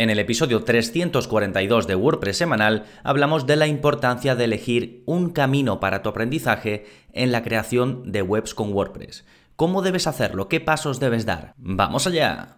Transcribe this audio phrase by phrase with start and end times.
[0.00, 5.78] En el episodio 342 de WordPress semanal hablamos de la importancia de elegir un camino
[5.78, 9.26] para tu aprendizaje en la creación de webs con WordPress.
[9.56, 10.48] ¿Cómo debes hacerlo?
[10.48, 11.52] ¿Qué pasos debes dar?
[11.58, 12.56] ¡Vamos allá!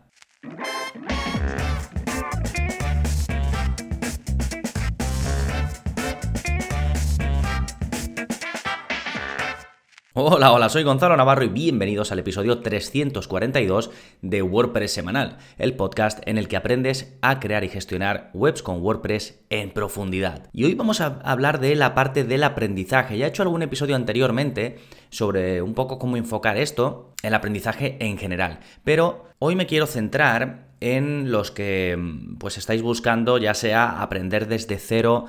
[10.14, 13.90] Hola, hola, soy Gonzalo Navarro y bienvenidos al episodio 342
[14.20, 18.82] de WordPress Semanal, el podcast en el que aprendes a crear y gestionar webs con
[18.82, 20.50] WordPress en profundidad.
[20.53, 23.17] Y hoy vamos a hablar de la parte del aprendizaje.
[23.17, 28.18] Ya he hecho algún episodio anteriormente sobre un poco cómo enfocar esto, el aprendizaje en
[28.18, 31.98] general, pero hoy me quiero centrar en los que
[32.39, 35.25] pues estáis buscando ya sea aprender desde cero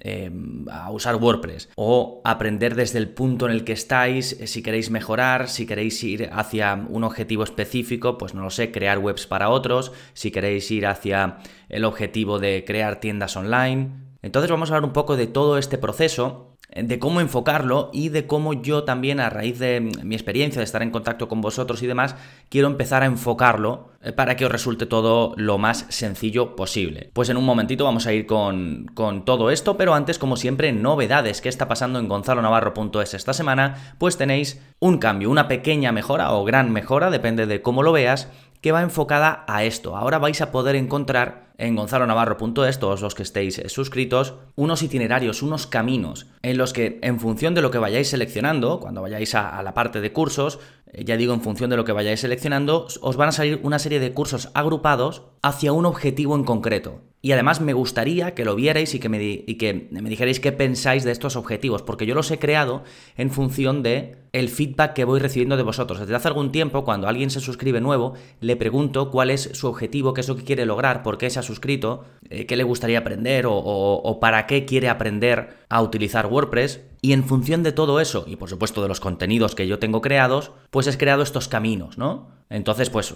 [0.00, 4.60] Em, a usar WordPress o aprender desde el punto en el que estáis, eh, si
[4.60, 9.28] queréis mejorar, si queréis ir hacia un objetivo específico, pues no lo sé, crear webs
[9.28, 13.90] para otros, si queréis ir hacia el objetivo de crear tiendas online.
[14.22, 18.26] Entonces vamos a hablar un poco de todo este proceso de cómo enfocarlo y de
[18.26, 21.86] cómo yo también a raíz de mi experiencia de estar en contacto con vosotros y
[21.86, 22.16] demás,
[22.48, 27.10] quiero empezar a enfocarlo eh, para que os resulte todo lo más sencillo posible.
[27.12, 30.72] Pues en un momentito vamos a ir con, con todo esto, pero antes, como siempre,
[30.72, 36.32] novedades que está pasando en gonzalonavarro.es esta semana, pues tenéis un cambio, una pequeña mejora
[36.32, 38.28] o gran mejora, depende de cómo lo veas,
[38.62, 39.96] que va enfocada a esto.
[39.96, 45.42] Ahora vais a poder encontrar en gonzalonavarro.es, todos los que estéis eh, suscritos, unos itinerarios,
[45.42, 49.62] unos caminos en los que en función de lo que vayáis seleccionando, cuando vayáis a,
[49.62, 50.58] la parte de cursos,
[50.92, 53.78] eh, ya digo en función de lo que vayáis seleccionando, os van a salir una
[53.78, 57.00] serie de cursos agrupados hacia un objetivo en concreto.
[57.24, 60.50] Y además me gustaría que lo vierais y que, me, y que me dijerais qué
[60.50, 62.82] pensáis de estos objetivos, porque yo los he creado
[63.16, 66.00] en función de el feedback que voy recibiendo de vosotros.
[66.00, 70.14] Desde hace algún tiempo, cuando alguien se suscribe nuevo, le pregunto cuál es su objetivo,
[70.14, 73.46] qué es lo que quiere lograr, por qué se suscrito, eh, qué le gustaría aprender
[73.46, 76.80] o, o para qué quiere aprender a utilizar WordPress.
[77.00, 80.00] Y en función de todo eso, y por supuesto de los contenidos que yo tengo
[80.00, 82.28] creados, pues he creado estos caminos, ¿no?
[82.52, 83.14] Entonces, pues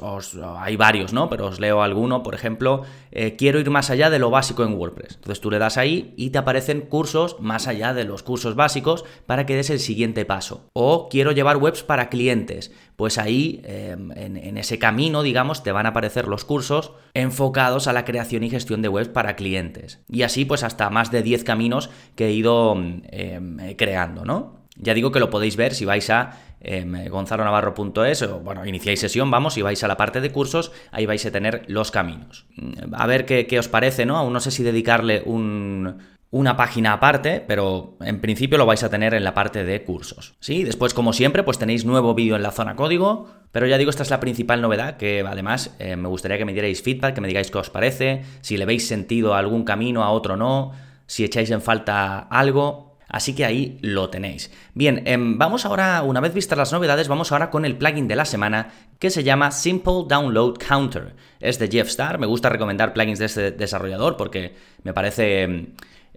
[0.58, 1.28] hay varios, ¿no?
[1.28, 4.72] Pero os leo alguno, por ejemplo, eh, quiero ir más allá de lo básico en
[4.72, 5.16] WordPress.
[5.16, 9.04] Entonces tú le das ahí y te aparecen cursos más allá de los cursos básicos
[9.26, 10.70] para que des el siguiente paso.
[10.72, 12.72] O quiero llevar webs para clientes.
[12.96, 17.92] Pues ahí, em, en, ese camino, digamos, te van a aparecer los cursos enfocados a
[17.92, 20.00] la creación y gestión de webs para clientes.
[20.08, 24.55] Y así, pues hasta más de 10 caminos que he ido em, creando, ¿no?
[24.76, 29.30] Ya digo que lo podéis ver si vais a eh, gonzalonavarro.es, o bueno, iniciáis sesión,
[29.30, 32.46] vamos, y vais a la parte de cursos, ahí vais a tener los caminos.
[32.56, 34.16] Mm, a ver qué, qué os parece, ¿no?
[34.16, 35.98] Aún no sé si dedicarle un,
[36.30, 40.34] una página aparte, pero en principio lo vais a tener en la parte de cursos.
[40.40, 43.90] Sí, después como siempre, pues tenéis nuevo vídeo en la zona código, pero ya digo,
[43.90, 47.20] esta es la principal novedad, que además eh, me gustaría que me dierais feedback, que
[47.20, 50.72] me digáis qué os parece, si le veis sentido a algún camino, a otro no,
[51.06, 54.50] si echáis en falta algo, Así que ahí lo tenéis.
[54.74, 58.16] Bien, em, vamos ahora, una vez vistas las novedades, vamos ahora con el plugin de
[58.16, 61.14] la semana que se llama Simple Download Counter.
[61.38, 65.66] Es de Jeff Star, me gusta recomendar plugins de este desarrollador porque me parece em,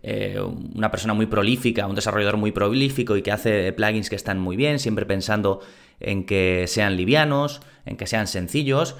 [0.01, 4.39] eh, una persona muy prolífica, un desarrollador muy prolífico y que hace plugins que están
[4.39, 5.61] muy bien, siempre pensando
[5.99, 8.95] en que sean livianos, en que sean sencillos.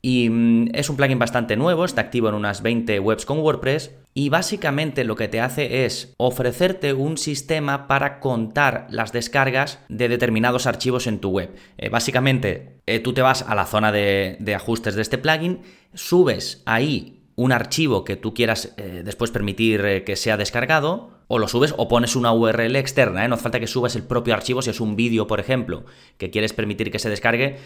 [0.00, 3.90] Y mm, es un plugin bastante nuevo, está activo en unas 20 webs con WordPress
[4.14, 10.08] y básicamente lo que te hace es ofrecerte un sistema para contar las descargas de
[10.08, 11.54] determinados archivos en tu web.
[11.78, 15.62] Eh, básicamente eh, tú te vas a la zona de, de ajustes de este plugin,
[15.94, 21.38] subes ahí un archivo que tú quieras eh, después permitir eh, que sea descargado, o
[21.38, 23.28] lo subes o pones una URL externa, ¿eh?
[23.28, 25.84] no hace falta que subas el propio archivo, si es un vídeo, por ejemplo,
[26.18, 27.56] que quieres permitir que se descargue,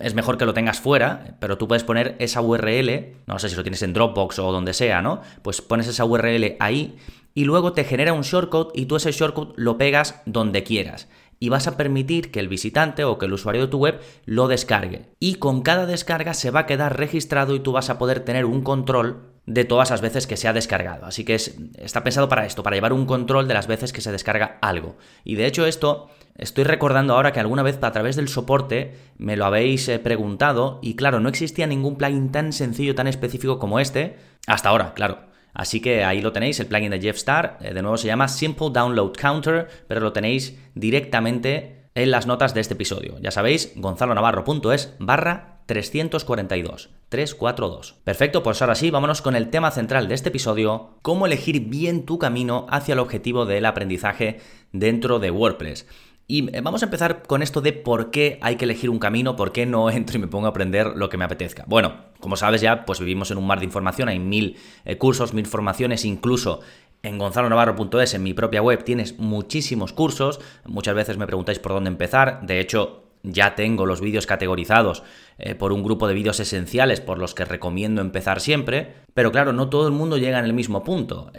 [0.00, 3.56] es mejor que lo tengas fuera, pero tú puedes poner esa URL, no sé si
[3.56, 5.20] lo tienes en Dropbox o donde sea, ¿no?
[5.42, 6.96] Pues pones esa URL ahí
[7.34, 11.08] y luego te genera un shortcode y tú ese shortcode lo pegas donde quieras
[11.38, 14.48] y vas a permitir que el visitante o que el usuario de tu web lo
[14.48, 15.06] descargue.
[15.20, 18.44] Y con cada descarga se va a quedar registrado y tú vas a poder tener
[18.44, 21.06] un control de todas las veces que se ha descargado.
[21.06, 24.12] Así que está pensado para esto, para llevar un control de las veces que se
[24.12, 24.96] descarga algo.
[25.22, 29.36] Y de hecho esto estoy recordando ahora que alguna vez a través del soporte me
[29.36, 33.80] lo habéis eh, preguntado y claro, no existía ningún plugin tan sencillo, tan específico como
[33.80, 34.16] este,
[34.46, 35.33] hasta ahora, claro.
[35.54, 37.58] Así que ahí lo tenéis, el plugin de Jeff Star.
[37.62, 42.54] Eh, de nuevo se llama Simple Download Counter, pero lo tenéis directamente en las notas
[42.54, 43.16] de este episodio.
[43.20, 46.90] Ya sabéis, gonzalonavarro.es barra 342.
[47.08, 47.94] 342.
[48.04, 52.04] Perfecto, pues ahora sí, vámonos con el tema central de este episodio, cómo elegir bien
[52.04, 54.40] tu camino hacia el objetivo del aprendizaje
[54.72, 55.86] dentro de WordPress.
[56.26, 59.36] Y eh, vamos a empezar con esto de por qué hay que elegir un camino,
[59.36, 61.64] por qué no entro y me pongo a aprender lo que me apetezca.
[61.66, 65.34] Bueno, como sabes ya, pues vivimos en un mar de información, hay mil eh, cursos,
[65.34, 66.60] mil formaciones, incluso
[67.02, 70.40] en gonzalonavarro.es, en mi propia web, tienes muchísimos cursos.
[70.64, 72.40] Muchas veces me preguntáis por dónde empezar.
[72.46, 75.02] De hecho, ya tengo los vídeos categorizados
[75.36, 78.94] eh, por un grupo de vídeos esenciales por los que recomiendo empezar siempre.
[79.12, 81.30] Pero claro, no todo el mundo llega en el mismo punto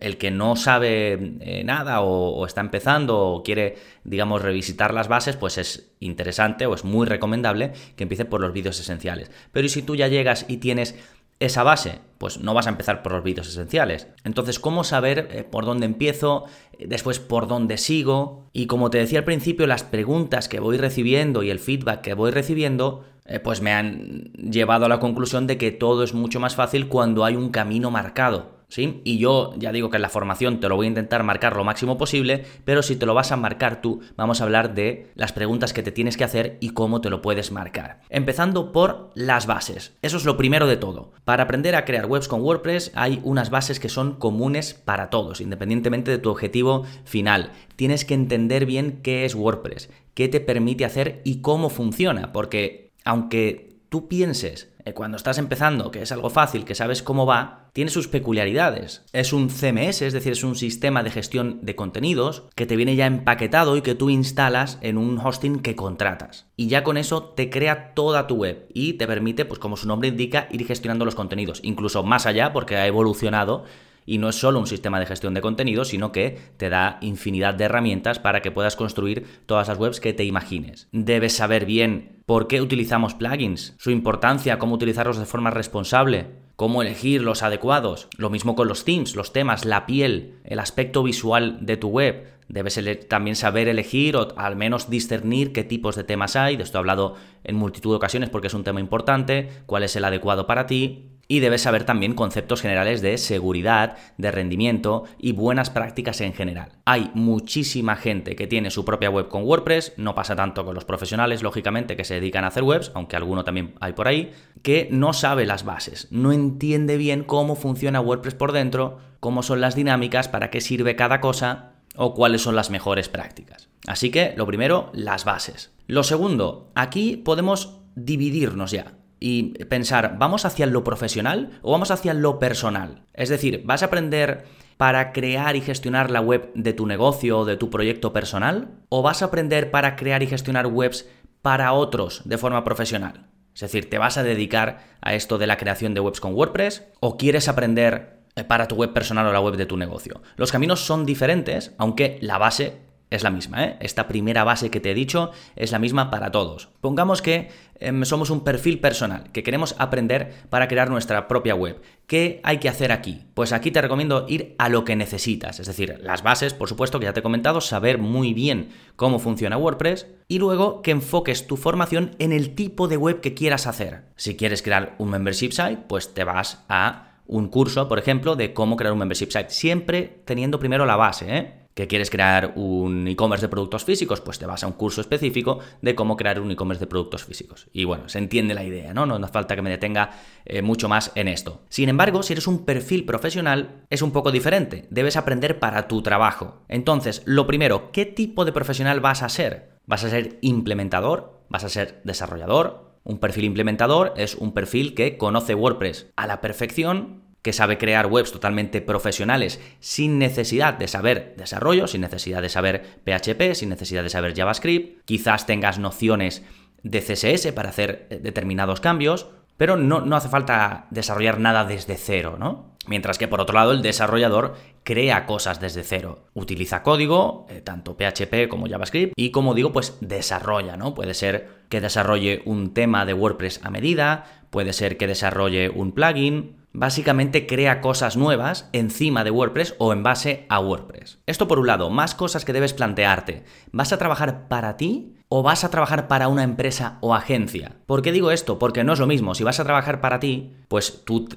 [0.00, 5.36] el que no sabe eh, nada o, está empezando o quiere, digamos, revisitar las bases,
[5.36, 9.30] pues es interesante o es muy recomendable que empiece por los vídeos esenciales.
[9.52, 10.94] Pero ¿y si tú ya llegas y tienes
[11.40, 12.00] esa base?
[12.18, 14.08] Pues no vas a empezar por los vídeos esenciales.
[14.24, 16.44] Entonces, ¿cómo saber eh, por dónde empiezo?
[16.78, 18.48] Después, por dónde sigo?
[18.52, 22.14] Y como te decía al principio, las preguntas que voy recibiendo y el feedback que
[22.14, 26.40] voy recibiendo eh, pues me han llevado a la conclusión de que todo es mucho
[26.40, 28.55] más fácil cuando hay un camino marcado.
[28.76, 31.64] Y yo ya digo que en la formación te lo voy a intentar marcar lo
[31.64, 35.32] máximo posible, pero si te lo vas a marcar tú, vamos a hablar de las
[35.32, 38.00] preguntas que te tienes que hacer y cómo te lo puedes marcar.
[38.10, 39.96] Empezando por las bases.
[40.02, 41.12] Eso es lo primero de todo.
[41.24, 45.40] Para aprender a crear webs con WordPress hay unas bases que son comunes para todos,
[45.40, 47.52] independientemente de tu objetivo final.
[47.76, 52.90] Tienes que entender bien qué es WordPress, qué te permite hacer y cómo funciona, porque
[53.04, 57.90] aunque tú pienses cuando estás empezando, que es algo fácil, que sabes cómo va, tiene
[57.90, 59.04] sus peculiaridades.
[59.12, 62.96] Es un CMS, es decir, es un sistema de gestión de contenidos que te viene
[62.96, 66.46] ya empaquetado y que tú instalas en un hosting que contratas.
[66.56, 69.88] Y ya con eso te crea toda tu web y te permite, pues como su
[69.88, 73.64] nombre indica, ir gestionando los contenidos, incluso más allá porque ha evolucionado
[74.06, 77.54] y no es solo un sistema de gestión de contenidos, sino que te da infinidad
[77.54, 80.88] de herramientas para que puedas construir todas las webs que te imagines.
[80.92, 86.26] Debes saber bien por qué utilizamos plugins, su importancia, cómo utilizarlos de forma responsable,
[86.56, 88.08] cómo elegir los adecuados.
[88.16, 92.36] Lo mismo con los themes, los temas, la piel, el aspecto visual de tu web.
[92.48, 96.56] Debes también saber elegir o al menos discernir qué tipos de temas hay.
[96.56, 97.14] De esto he hablado
[97.44, 101.15] en multitud de ocasiones porque es un tema importante, cuál es el adecuado para ti.
[101.28, 106.72] Y debes saber también conceptos generales de seguridad, de rendimiento y buenas prácticas en general.
[106.84, 110.84] Hay muchísima gente que tiene su propia web con WordPress, no pasa tanto con los
[110.84, 114.30] profesionales, lógicamente, que se dedican a hacer webs, aunque alguno también hay por ahí,
[114.62, 119.60] que no sabe las bases, no entiende bien cómo funciona WordPress por dentro, cómo son
[119.60, 123.68] las dinámicas, para qué sirve cada cosa o cuáles son las mejores prácticas.
[123.86, 125.72] Así que, lo primero, las bases.
[125.86, 132.14] Lo segundo, aquí podemos dividirnos ya y pensar, ¿vamos hacia lo profesional o vamos hacia
[132.14, 133.02] lo personal?
[133.14, 134.44] Es decir, ¿vas a aprender
[134.76, 138.70] para crear y gestionar la web de tu negocio o de tu proyecto personal?
[138.88, 141.08] ¿O vas a aprender para crear y gestionar webs
[141.42, 143.26] para otros de forma profesional?
[143.54, 146.84] Es decir, ¿te vas a dedicar a esto de la creación de webs con WordPress?
[147.00, 150.20] ¿O quieres aprender eh, para tu web personal o la web de tu negocio?
[150.36, 153.76] Los caminos son diferentes, aunque la base es la misma, ¿eh?
[153.80, 156.68] Esta primera base que te he dicho es la misma para todos.
[156.80, 161.80] Pongamos que em, somos un perfil personal, que queremos aprender para crear nuestra propia web.
[162.06, 163.22] ¿Qué hay que hacer aquí?
[163.34, 166.98] Pues aquí te recomiendo ir a lo que necesitas, es decir, las bases, por supuesto,
[166.98, 171.46] que ya te he comentado, saber muy bien cómo funciona WordPress y luego que enfoques
[171.46, 174.04] tu formación en el tipo de web que quieras hacer.
[174.16, 178.52] Si quieres crear un membership site, pues te vas a un curso, por ejemplo, de
[178.54, 181.66] cómo crear un membership site, siempre teniendo primero la base, ¿eh?
[181.76, 185.58] que quieres crear un e-commerce de productos físicos, pues te vas a un curso específico
[185.82, 187.68] de cómo crear un e-commerce de productos físicos.
[187.70, 189.04] Y bueno, se entiende la idea, ¿no?
[189.04, 190.10] No hace falta que me detenga
[190.46, 191.60] eh, mucho más en esto.
[191.68, 194.86] Sin embargo, si eres un perfil profesional, es un poco diferente.
[194.88, 196.62] Debes aprender para tu trabajo.
[196.68, 199.76] Entonces, lo primero, ¿qué tipo de profesional vas a ser?
[199.84, 201.42] ¿Vas a ser implementador?
[201.50, 202.96] ¿Vas a ser desarrollador?
[203.04, 208.08] Un perfil implementador es un perfil que conoce WordPress a la perfección, que sabe crear
[208.08, 214.02] webs totalmente profesionales sin necesidad de saber desarrollo, sin necesidad de saber PHP, sin necesidad
[214.02, 215.04] de saber JavaScript.
[215.04, 216.42] Quizás tengas nociones
[216.82, 221.94] de CSS para hacer eh, determinados cambios, pero no, no hace falta desarrollar nada desde
[221.94, 222.74] cero, ¿no?
[222.88, 226.24] Mientras que por otro lado el desarrollador crea cosas desde cero.
[226.34, 230.94] Utiliza código, eh, tanto PHP como JavaScript, y como digo, pues desarrolla, ¿no?
[230.94, 235.92] Puede ser que desarrolle un tema de WordPress a medida, puede ser que desarrolle un
[235.92, 241.18] plugin, básicamente crea cosas nuevas encima de WordPress o en base a WordPress.
[241.26, 243.44] Esto por un lado, más cosas que debes plantearte.
[243.72, 247.76] ¿Vas a trabajar para ti o vas a trabajar para una empresa o agencia?
[247.86, 248.58] ¿Por qué digo esto?
[248.58, 249.34] Porque no es lo mismo.
[249.34, 251.28] Si vas a trabajar para ti, pues tú,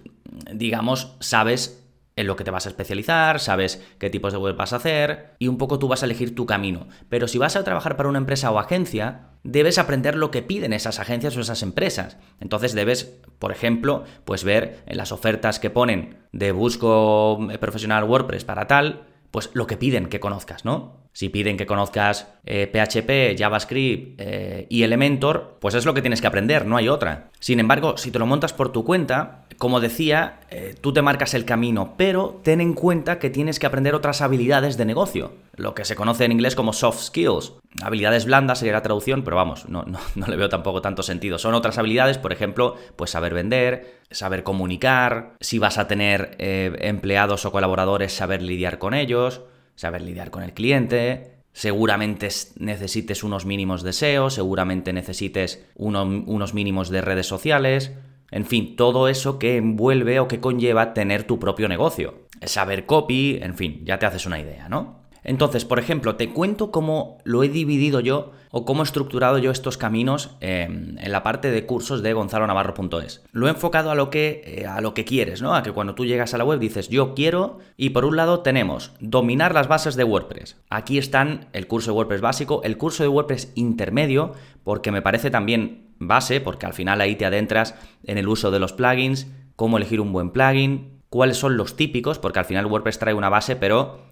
[0.54, 1.89] digamos, sabes
[2.20, 5.36] en lo que te vas a especializar, sabes qué tipos de web vas a hacer
[5.40, 6.88] y un poco tú vas a elegir tu camino.
[7.08, 10.74] Pero si vas a trabajar para una empresa o agencia, debes aprender lo que piden
[10.74, 12.18] esas agencias o esas empresas.
[12.42, 13.06] Entonces debes,
[13.40, 19.08] por ejemplo, pues ver en las ofertas que ponen de busco profesional WordPress para tal,
[19.32, 21.09] pues lo que piden que conozcas, ¿no?
[21.14, 26.22] Si piden que conozcas PHP, eh, JavaScript eh, y Elementor, pues es lo que tienes
[26.22, 27.30] que aprender, no hay otra.
[27.40, 31.34] Sin embargo, si te lo montas por tu cuenta, como decía, eh, tú te marcas
[31.34, 35.76] el camino, pero ten en cuenta que tienes que aprender otras habilidades de negocio, lo
[35.76, 37.54] que se conoce en inglés como soft skills.
[37.84, 41.38] Habilidades blandas sería la traducción, pero vamos, no, no, le veo tampoco tanto sentido.
[41.38, 47.46] Son otras habilidades, por ejemplo, pues saber vender, saber comunicar, si vas a tener empleados
[47.46, 49.42] o colaboradores, saber lidiar con ellos
[49.80, 56.90] saber lidiar con el cliente, seguramente necesites unos mínimos de SEO, seguramente necesites unos mínimos
[56.90, 57.94] de redes sociales,
[58.30, 62.28] en fin, todo eso que envuelve o que conlleva tener tu propio negocio.
[62.42, 65.00] Saber copy, en fin, ya te haces una idea, ¿no?
[65.24, 69.52] Entonces, por ejemplo, te cuento cómo lo he dividido yo o cómo he estructurado yo
[69.52, 73.24] estos caminos em, en la parte de cursos de gonzalonavarro.es.
[73.32, 75.56] Lo he enfocado a lo, que, eh, a lo que quieres, ¿no?
[75.56, 78.40] A que cuando tú llegas a la web dices yo quiero y por un lado
[78.40, 80.58] tenemos dominar las bases de WordPress.
[80.70, 84.34] Aquí están el curso de WordPress básico, el curso de WordPress intermedio,
[84.64, 88.60] porque me parece también base, porque al final ahí te adentras en el uso de
[88.60, 93.00] los plugins, cómo elegir un buen plugin, cuáles son los típicos, porque al final WordPress
[93.00, 94.06] trae una base, pero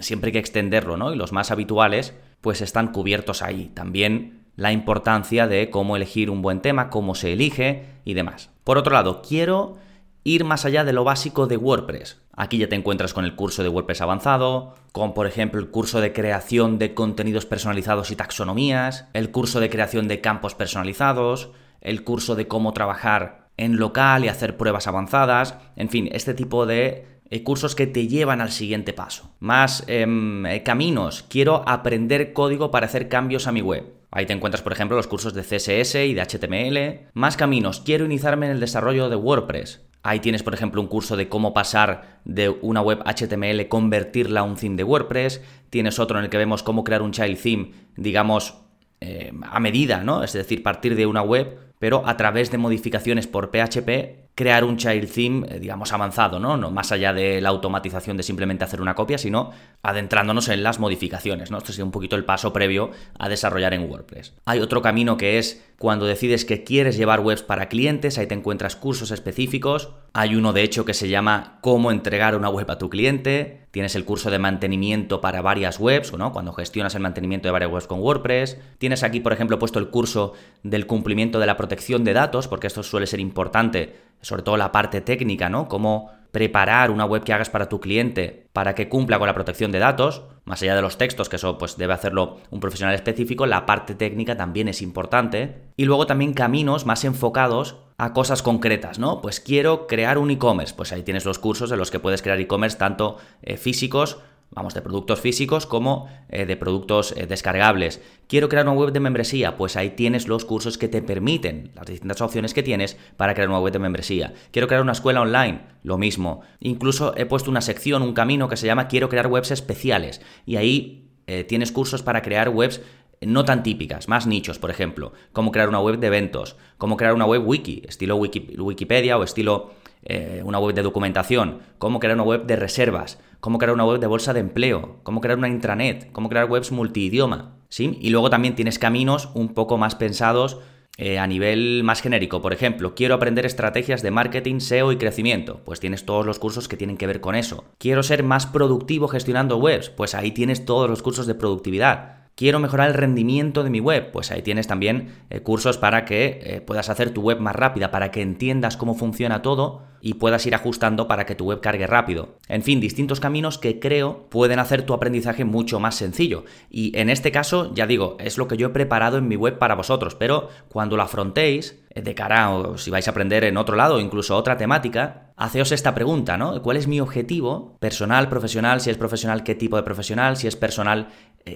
[0.00, 1.12] siempre hay que extenderlo, ¿no?
[1.12, 3.70] Y los más habituales, pues están cubiertos ahí.
[3.74, 8.50] También la importancia de cómo elegir un buen tema, cómo se elige y demás.
[8.64, 9.76] Por otro lado, quiero
[10.24, 12.20] ir más allá de lo básico de WordPress.
[12.36, 16.00] Aquí ya te encuentras con el curso de WordPress avanzado, con por ejemplo el curso
[16.00, 22.04] de creación de contenidos personalizados y taxonomías, el curso de creación de campos personalizados, el
[22.04, 27.17] curso de cómo trabajar en local y hacer pruebas avanzadas, en fin, este tipo de
[27.44, 29.30] cursos que te llevan al siguiente paso.
[29.38, 31.24] Más em, eh, caminos.
[31.28, 33.84] Quiero aprender código para hacer cambios a mi web.
[34.10, 37.10] Ahí te encuentras, por ejemplo, los cursos de CSS y de HTML.
[37.12, 37.80] Más caminos.
[37.84, 39.82] Quiero iniciarme en el desarrollo de WordPress.
[40.02, 44.44] Ahí tienes, por ejemplo, un curso de cómo pasar de una web HTML, convertirla a
[44.44, 45.42] un theme de WordPress.
[45.70, 48.54] Tienes otro en el que vemos cómo crear un child theme, digamos,
[49.00, 50.24] eh, a medida, ¿no?
[50.24, 54.76] Es decir, partir de una web, pero a través de modificaciones por PHP crear un
[54.76, 56.56] child theme, eh, digamos, avanzado, ¿no?
[56.56, 56.70] ¿no?
[56.70, 59.50] Más allá de la automatización de simplemente hacer una copia, sino
[59.82, 61.58] adentrándonos en las modificaciones, ¿no?
[61.58, 64.34] Esto es un poquito el paso previo a desarrollar en WordPress.
[64.44, 68.34] Hay otro camino que es cuando decides que quieres llevar webs para clientes, ahí te
[68.34, 69.90] encuentras cursos específicos.
[70.12, 73.68] Hay uno, de hecho, que se llama Cómo entregar una web a tu cliente.
[73.70, 76.32] Tienes el curso de mantenimiento para varias webs, ¿no?
[76.32, 78.58] Cuando gestionas el mantenimiento de varias webs con WordPress.
[78.78, 80.32] Tienes aquí, por ejemplo, puesto el curso
[80.64, 84.72] del cumplimiento de la protección de datos, porque esto suele ser importante sobre todo la
[84.72, 85.68] parte técnica, ¿no?
[85.68, 89.70] Cómo preparar una web que hagas para tu cliente para que cumpla con la protección
[89.70, 93.46] de datos, más allá de los textos, que eso pues debe hacerlo un profesional específico,
[93.46, 95.62] la parte técnica también es importante.
[95.76, 99.20] Y luego también caminos más enfocados a cosas concretas, ¿no?
[99.20, 102.40] Pues quiero crear un e-commerce, pues ahí tienes los cursos en los que puedes crear
[102.40, 104.18] e-commerce tanto eh, físicos
[104.50, 108.00] vamos, de productos físicos como eh, de productos eh, descargables.
[108.26, 111.86] Quiero crear una web de membresía, pues ahí tienes los cursos que te permiten, las
[111.86, 114.34] distintas opciones que tienes para crear una web de membresía.
[114.50, 116.40] Quiero crear una escuela online, lo mismo.
[116.60, 120.56] Incluso he puesto una sección, un camino que se llama Quiero crear webs especiales y
[120.56, 122.80] ahí eh, tienes cursos para crear webs
[123.20, 127.14] no tan típicas, más nichos, por ejemplo, cómo crear una web de eventos, cómo crear
[127.14, 129.72] una web wiki, estilo Wikipedia o estilo
[130.02, 134.00] eh, una web de documentación, cómo crear una web de reservas, cómo crear una web
[134.00, 137.98] de bolsa de empleo, cómo crear una intranet, cómo crear webs multidioma, ¿sí?
[138.00, 140.58] Y luego también tienes caminos un poco más pensados
[141.00, 142.42] eh, a nivel más genérico.
[142.42, 145.60] Por ejemplo, quiero aprender estrategias de marketing, SEO y crecimiento.
[145.64, 147.64] Pues tienes todos los cursos que tienen que ver con eso.
[147.78, 149.90] Quiero ser más productivo gestionando webs.
[149.90, 152.17] Pues ahí tienes todos los cursos de productividad.
[152.38, 154.12] Quiero mejorar el rendimiento de mi web.
[154.12, 157.90] Pues ahí tienes también eh, cursos para que eh, puedas hacer tu web más rápida,
[157.90, 161.88] para que entiendas cómo funciona todo y puedas ir ajustando para que tu web cargue
[161.88, 162.36] rápido.
[162.46, 166.44] En fin, distintos caminos que creo pueden hacer tu aprendizaje mucho más sencillo.
[166.70, 169.58] Y en este caso, ya digo, es lo que yo he preparado en mi web
[169.58, 173.56] para vosotros, pero cuando lo afrontéis, eh, de cara o si vais a aprender en
[173.56, 176.62] otro lado, incluso otra temática, haceos esta pregunta, ¿no?
[176.62, 178.80] ¿Cuál es mi objetivo personal, profesional?
[178.80, 180.36] Si es profesional, ¿qué tipo de profesional?
[180.36, 181.08] Si es personal,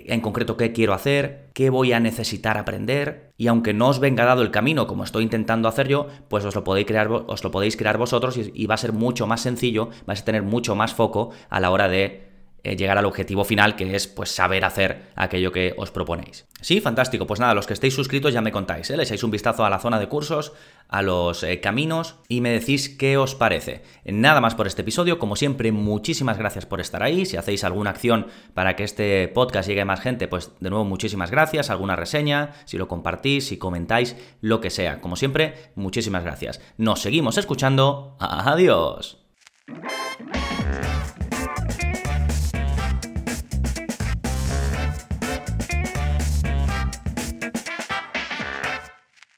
[0.06, 4.24] en concreto qué quiero hacer, qué voy a necesitar aprender, y aunque no os venga
[4.24, 7.50] dado el camino como estoy intentando hacer yo, pues os lo podéis crear, os lo
[7.50, 10.74] podéis crear vosotros y, y va a ser mucho más sencillo, vais a tener mucho
[10.74, 12.31] más foco a la hora de
[12.64, 16.46] eh, llegar al objetivo final, que es pues saber hacer aquello que os proponéis.
[16.60, 17.26] Sí, fantástico.
[17.26, 18.96] Pues nada, los que estéis suscritos ya me contáis, ¿eh?
[18.96, 20.52] le echáis un vistazo a la zona de cursos,
[20.88, 23.82] a los eh, caminos y me decís qué os parece.
[24.04, 27.26] Nada más por este episodio, como siempre, muchísimas gracias por estar ahí.
[27.26, 30.84] Si hacéis alguna acción para que este podcast llegue a más gente, pues de nuevo
[30.84, 35.00] muchísimas gracias, alguna reseña, si lo compartís, si comentáis, lo que sea.
[35.00, 36.60] Como siempre, muchísimas gracias.
[36.76, 38.16] Nos seguimos escuchando.
[38.20, 39.18] Adiós.